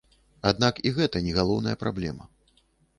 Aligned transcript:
Аднак 0.51 0.81
і 0.89 0.93
гэта 0.97 1.23
не 1.27 1.37
галоўная 1.39 1.79
праблема. 1.85 2.23